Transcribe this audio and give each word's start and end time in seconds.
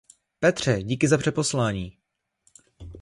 Petře, 0.39 0.83
díky 0.83 1.07
za 1.07 1.17
přeposlání. 1.17 1.97